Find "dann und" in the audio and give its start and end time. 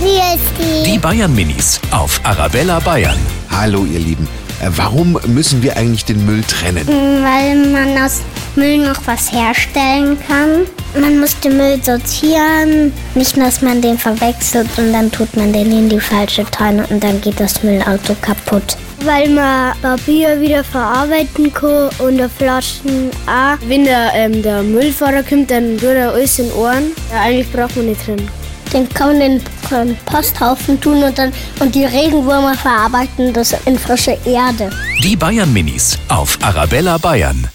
31.18-31.74